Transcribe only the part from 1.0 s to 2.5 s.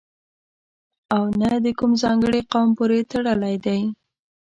او نه د کوم ځانګړي